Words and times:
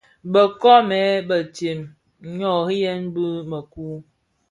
Bë 0.31 0.41
nkoomèn 0.49 1.11
bëntsem 1.27 1.79
nnoriyèn 2.29 3.01
bi 3.13 3.25
mëku. 3.49 3.87